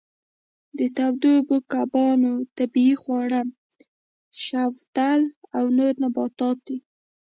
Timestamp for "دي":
6.67-6.77